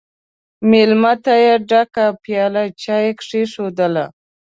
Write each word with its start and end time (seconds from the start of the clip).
مېلمه 0.69 1.13
ته 1.23 1.33
یې 1.43 1.53
ډکه 1.69 2.05
پیاله 2.23 2.63
چای 2.81 3.07
کښېښودله! 3.19 4.05